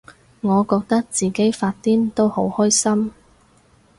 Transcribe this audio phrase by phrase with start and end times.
[0.41, 3.11] 我覺得自己發癲都好開心